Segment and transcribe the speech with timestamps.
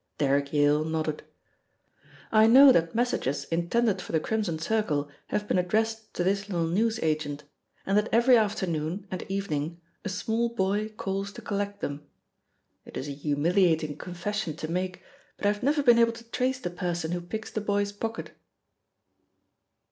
[0.17, 1.21] Derrick Yak nodded.
[2.31, 6.65] "I know that messages intended for the Crimson Circle have been addressed to this little
[6.65, 7.43] newsagent,
[7.85, 12.07] and that every afternoon and evening a small boy calls to collect them.
[12.83, 15.03] It is a humiliating confession to make,
[15.37, 18.31] but I have never been able to trace the person who picks the boy's pocket."